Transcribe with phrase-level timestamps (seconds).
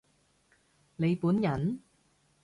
[0.95, 1.79] 你本人？